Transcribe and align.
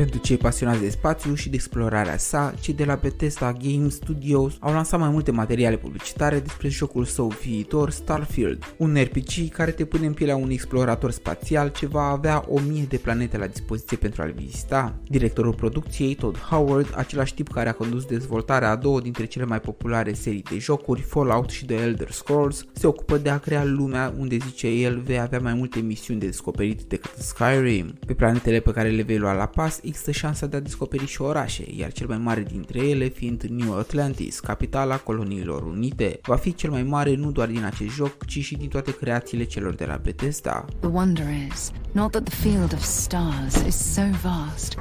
Pentru 0.00 0.18
cei 0.18 0.36
pasionați 0.36 0.80
de 0.80 0.88
spațiu 0.88 1.34
și 1.34 1.48
de 1.48 1.54
explorarea 1.54 2.16
sa, 2.16 2.54
cei 2.60 2.74
de 2.74 2.84
la 2.84 2.94
Bethesda 2.94 3.52
Game 3.52 3.88
Studios 3.88 4.56
au 4.60 4.72
lansat 4.72 5.00
mai 5.00 5.08
multe 5.08 5.30
materiale 5.30 5.76
publicitare 5.76 6.38
despre 6.38 6.68
jocul 6.68 7.04
său 7.04 7.32
viitor 7.42 7.90
Starfield, 7.90 8.74
un 8.76 8.96
RPG 9.02 9.48
care 9.52 9.70
te 9.70 9.84
pune 9.84 10.06
în 10.06 10.12
pielea 10.12 10.36
unui 10.36 10.54
explorator 10.54 11.10
spațial 11.10 11.68
ce 11.68 11.86
va 11.86 12.02
avea 12.02 12.44
o 12.48 12.60
mie 12.60 12.84
de 12.88 12.96
planete 12.96 13.38
la 13.38 13.46
dispoziție 13.46 13.96
pentru 13.96 14.22
a-l 14.22 14.32
vizita. 14.36 14.94
Directorul 15.08 15.54
producției, 15.54 16.14
Todd 16.14 16.38
Howard, 16.38 16.94
același 16.96 17.34
tip 17.34 17.48
care 17.48 17.68
a 17.68 17.74
condus 17.74 18.04
dezvoltarea 18.04 18.70
a 18.70 18.76
două 18.76 19.00
dintre 19.00 19.24
cele 19.24 19.44
mai 19.44 19.60
populare 19.60 20.12
serii 20.12 20.44
de 20.50 20.58
jocuri, 20.58 21.00
Fallout 21.00 21.50
și 21.50 21.64
The 21.64 21.76
Elder 21.76 22.10
Scrolls, 22.10 22.66
se 22.72 22.86
ocupă 22.86 23.16
de 23.16 23.30
a 23.30 23.38
crea 23.38 23.64
lumea 23.64 24.14
unde 24.18 24.36
zice 24.46 24.66
el 24.66 25.00
vei 25.00 25.20
avea 25.20 25.40
mai 25.40 25.54
multe 25.54 25.80
misiuni 25.80 26.20
de 26.20 26.26
descoperit 26.26 26.82
decât 26.82 27.16
Skyrim. 27.18 27.94
Pe 28.06 28.14
planetele 28.14 28.60
pe 28.60 28.72
care 28.72 28.88
le 28.88 29.02
vei 29.02 29.18
lua 29.18 29.32
la 29.32 29.46
pas 29.46 29.80
există 29.90 30.10
șansa 30.10 30.46
de 30.46 30.56
a 30.56 30.60
descoperi 30.60 31.06
și 31.06 31.22
orașe, 31.22 31.64
iar 31.76 31.92
cel 31.92 32.06
mai 32.06 32.18
mare 32.18 32.42
dintre 32.42 32.78
ele 32.78 33.08
fiind 33.08 33.42
New 33.42 33.78
Atlantis, 33.78 34.40
capitala 34.40 34.96
coloniilor 34.96 35.62
unite. 35.62 36.20
Va 36.22 36.36
fi 36.36 36.54
cel 36.54 36.70
mai 36.70 36.82
mare 36.82 37.14
nu 37.14 37.30
doar 37.30 37.48
din 37.48 37.64
acest 37.64 37.94
joc, 37.94 38.24
ci 38.26 38.38
și 38.38 38.56
din 38.56 38.68
toate 38.68 38.94
creațiile 38.94 39.44
celor 39.44 39.74
de 39.74 39.84
la 39.84 39.96
Bethesda. 39.96 40.64
The 40.80 40.88
wonder 40.88 41.26
is 41.52 41.70
not 41.92 42.10
that 42.10 42.24
the 42.24 42.36
field 42.48 42.72
of 42.72 42.82
stars 42.82 43.54
is 43.66 43.94
so 43.94 44.02
vast, 44.22 44.76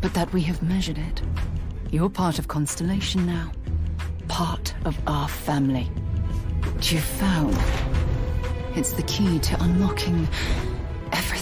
but 0.00 0.12
that 0.12 0.32
we 0.32 0.42
have 0.42 0.58
measured 0.68 0.98
it. 1.10 1.22
You're 1.92 2.12
part 2.12 2.38
of 2.38 2.46
Constellation 2.46 3.24
now, 3.24 3.50
part 4.26 4.74
of 4.84 4.94
our 5.04 5.28
family. 5.28 5.90
What 6.74 6.90
you've 6.90 7.12
found, 7.26 7.56
it's 8.74 8.92
the 8.92 9.06
key 9.14 9.38
to 9.38 9.62
unlocking 9.64 10.28
everything. 11.12 11.39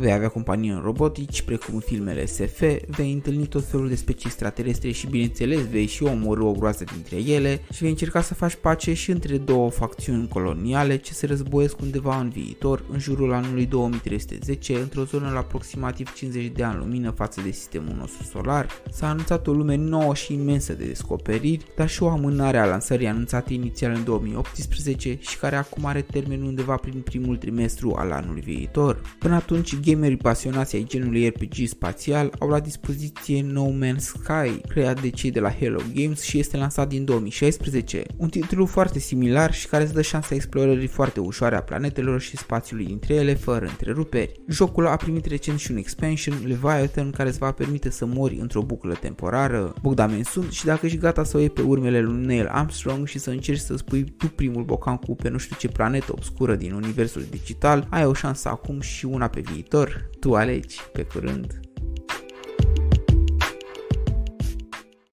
Vei 0.00 0.12
avea 0.12 0.28
companii 0.28 0.70
în 0.70 0.80
robotici, 0.80 1.42
precum 1.42 1.74
în 1.74 1.80
filmele 1.80 2.26
SF, 2.26 2.60
vei 2.86 3.12
întâlni 3.12 3.46
tot 3.46 3.64
felul 3.64 3.88
de 3.88 3.94
specii 3.94 4.26
extraterestre 4.26 4.90
și 4.90 5.06
bineînțeles 5.06 5.68
vei 5.68 5.86
și 5.86 6.02
omorâ 6.02 6.44
o 6.44 6.52
groază 6.52 6.84
dintre 6.92 7.32
ele 7.32 7.60
și 7.72 7.80
vei 7.80 7.90
încerca 7.90 8.20
să 8.20 8.34
faci 8.34 8.54
pace 8.54 8.94
și 8.94 9.10
între 9.10 9.36
două 9.36 9.70
facțiuni 9.70 10.28
coloniale 10.28 10.96
ce 10.96 11.12
se 11.12 11.26
războiesc 11.26 11.80
undeva 11.80 12.20
în 12.20 12.28
viitor, 12.28 12.84
în 12.90 12.98
jurul 12.98 13.32
anului 13.32 13.66
2310, 13.66 14.76
într-o 14.76 15.04
zonă 15.04 15.30
la 15.32 15.38
aproximativ 15.38 16.12
50 16.12 16.46
de 16.46 16.62
ani 16.62 16.78
lumină 16.78 17.10
față 17.10 17.40
de 17.40 17.50
sistemul 17.50 17.94
nostru 17.98 18.22
solar. 18.22 18.66
S-a 18.90 19.08
anunțat 19.08 19.46
o 19.46 19.52
lume 19.52 19.74
nouă 19.74 20.14
și 20.14 20.32
imensă 20.32 20.72
de 20.72 20.84
descoperiri, 20.84 21.64
dar 21.76 21.88
și 21.88 22.02
o 22.02 22.08
amânare 22.08 22.58
a 22.58 22.66
lansării 22.66 23.06
anunțate 23.06 23.54
inițial 23.54 23.92
în 23.92 24.04
2018 24.04 25.18
și 25.20 25.38
care 25.38 25.56
acum 25.56 25.84
are 25.84 26.00
termen 26.00 26.42
undeva 26.42 26.74
prin 26.74 27.00
primul 27.00 27.36
trimestru 27.36 27.94
al 27.98 28.12
anului 28.12 28.40
viitor. 28.40 29.00
Până 29.18 29.34
atunci, 29.34 29.74
gamerii 29.90 30.16
pasionați 30.16 30.76
ai 30.76 30.84
genului 30.88 31.28
RPG 31.28 31.66
spațial 31.66 32.32
au 32.38 32.48
la 32.48 32.60
dispoziție 32.60 33.42
No 33.42 33.66
Man's 33.70 33.98
Sky, 33.98 34.60
creat 34.68 35.00
de 35.00 35.10
cei 35.10 35.30
de 35.30 35.40
la 35.40 35.50
Hello 35.50 35.80
Games 35.94 36.20
și 36.20 36.38
este 36.38 36.56
lansat 36.56 36.88
din 36.88 37.04
2016. 37.04 38.02
Un 38.16 38.28
titlu 38.28 38.66
foarte 38.66 38.98
similar 38.98 39.52
și 39.52 39.66
care 39.66 39.82
îți 39.82 39.92
dă 39.92 40.02
șansa 40.02 40.34
explorării 40.34 40.86
foarte 40.86 41.20
ușoare 41.20 41.56
a 41.56 41.62
planetelor 41.62 42.20
și 42.20 42.36
spațiului 42.36 42.86
dintre 42.86 43.14
ele 43.14 43.34
fără 43.34 43.66
întreruperi. 43.66 44.40
Jocul 44.48 44.86
a 44.86 44.96
primit 44.96 45.26
recent 45.26 45.58
și 45.58 45.70
un 45.70 45.76
expansion, 45.76 46.34
Leviathan, 46.44 47.10
care 47.10 47.28
îți 47.28 47.38
va 47.38 47.52
permite 47.52 47.90
să 47.90 48.06
mori 48.06 48.38
într-o 48.40 48.62
buclă 48.62 48.94
temporară. 48.94 49.74
Bogdamen 49.82 50.22
sunt 50.22 50.50
și 50.52 50.64
dacă 50.64 50.86
ești 50.86 50.98
gata 50.98 51.24
să 51.24 51.36
o 51.36 51.40
iei 51.40 51.50
pe 51.50 51.62
urmele 51.62 52.00
lui 52.00 52.24
Neil 52.24 52.46
Armstrong 52.46 53.06
și 53.06 53.18
să 53.18 53.30
încerci 53.30 53.60
să 53.60 53.76
spui 53.76 54.04
tu 54.04 54.26
primul 54.26 54.62
bocan 54.62 54.96
cu 54.96 55.14
pe 55.14 55.28
nu 55.28 55.38
știu 55.38 55.56
ce 55.58 55.68
planetă 55.68 56.12
obscură 56.12 56.54
din 56.54 56.72
universul 56.72 57.24
digital, 57.30 57.86
ai 57.90 58.04
o 58.04 58.12
șansă 58.12 58.48
acum 58.48 58.80
și 58.80 59.04
una 59.04 59.28
pe 59.28 59.40
viitor. 59.80 60.08
Tu 60.20 60.34
alegi. 60.34 60.80
Pe 60.92 61.02
curând. 61.02 61.69